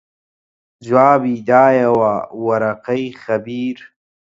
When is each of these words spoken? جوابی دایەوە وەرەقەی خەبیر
جوابی 0.85 1.35
دایەوە 1.49 2.13
وەرەقەی 2.45 3.05
خەبیر 3.21 3.79